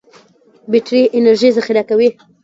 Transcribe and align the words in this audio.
بټري 0.71 1.01
انرژي 1.17 1.49
ذخیره 1.57 1.83
کوي. 1.89 2.09